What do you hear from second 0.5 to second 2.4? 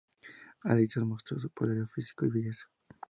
Alison mostró poderío físico y